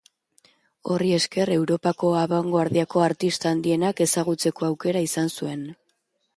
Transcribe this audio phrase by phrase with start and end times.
[0.93, 5.67] Horri esker Europako abangoardiako artista handienak ezagutzeko aukera izan zuen.